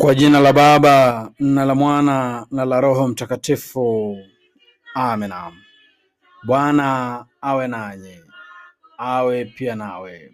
[0.00, 4.18] Kwa jina la Baba na la Mwana na la Roho Mtakatifu,
[4.94, 5.52] amina.
[6.46, 8.20] Bwana awe nanyi,
[8.98, 10.32] awe pia nawe.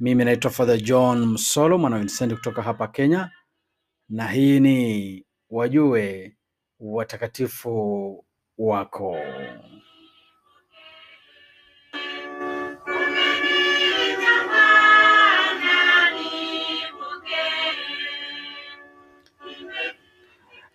[0.00, 3.30] Mimi naitwa Father John Msolo, mwana Vincent kutoka hapa Kenya,
[4.08, 6.36] na hii ni Wajue
[6.80, 8.24] Watakatifu
[8.58, 9.16] Wako.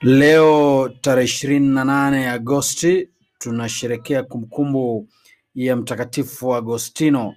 [0.01, 5.09] Leo tarehe ishirini na nane Agosti tunasherekea kumbukumbu
[5.55, 7.35] ya Mtakatifu Agostino,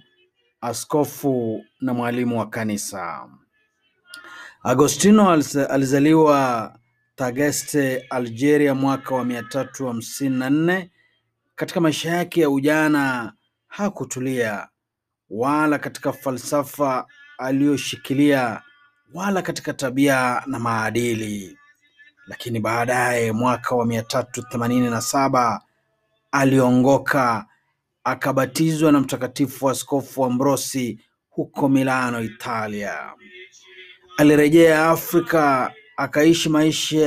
[0.61, 3.29] askofu na mwalimu wa kanisa.
[4.63, 5.29] Agostino
[5.69, 6.73] alizaliwa
[7.15, 10.91] Tagaste, Algeria mwaka wa mia tatu hamsini na nne.
[11.55, 13.33] Katika maisha yake ya ujana
[13.67, 14.67] hakutulia
[15.29, 18.61] wala katika falsafa aliyoshikilia
[19.13, 21.57] wala katika tabia na maadili
[22.27, 25.61] lakini baadaye mwaka wa mia tatu themanini na saba
[26.31, 27.45] aliongoka
[28.03, 30.99] akabatizwa na mtakatifu askofu Ambrosi
[31.29, 33.13] huko Milano, Italia.
[34.17, 36.99] Alirejea Afrika akaishi maisha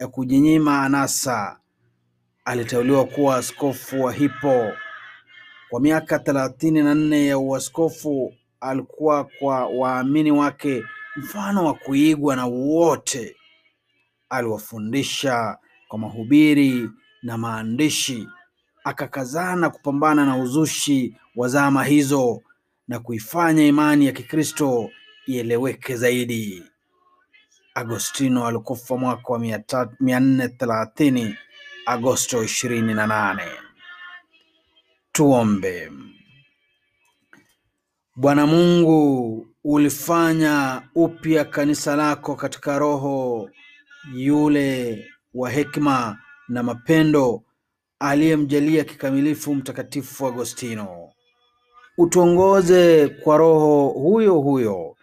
[0.00, 1.58] ya kujinyima anasa.
[2.44, 4.72] Aliteuliwa kuwa askofu wa Hippo.
[5.70, 10.84] Kwa miaka thelathini na nne ya uaskofu alikuwa kwa waamini wake
[11.16, 13.36] mfano wa kuigwa na wote
[14.32, 16.90] aliwafundisha kwa mahubiri
[17.22, 18.28] na maandishi,
[18.84, 22.42] akakazana kupambana na uzushi wa zama hizo
[22.88, 24.90] na kuifanya imani ya Kikristo
[25.26, 26.62] ieleweke zaidi.
[27.74, 29.38] Agostino alikufa mwaka wa
[30.00, 31.36] mia nne thelathini
[31.86, 33.44] Agosto ishirini na nane.
[35.12, 35.92] Tuombe.
[38.16, 43.50] Bwana Mungu, ulifanya upya kanisa lako katika roho
[44.14, 45.04] yule
[45.34, 46.18] wa hekima
[46.48, 47.42] na mapendo
[47.98, 51.12] aliyemjalia kikamilifu Mtakatifu Agostino.
[51.98, 54.96] Utuongoze kwa roho huyo huyo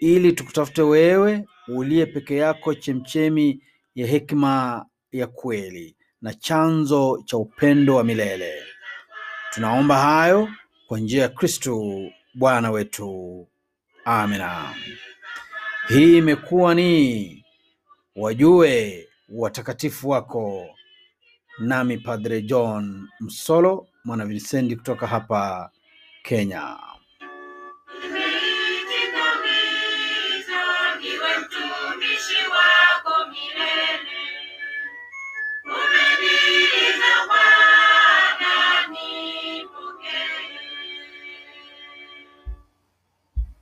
[0.00, 3.62] ili tukutafute wewe uliye peke yako chemchemi
[3.94, 8.54] ya hekima ya kweli na chanzo cha upendo wa milele.
[9.50, 10.48] Tunaomba hayo
[10.86, 12.00] kwa njia ya Kristo
[12.34, 13.48] Bwana wetu.
[14.04, 14.74] Amina.
[15.88, 17.44] Hii imekuwa ni
[18.16, 20.66] Wajue Watakatifu Wako,
[21.58, 25.70] nami Padre John Msolo, mwana Vincendi kutoka hapa
[26.22, 26.76] Kenya.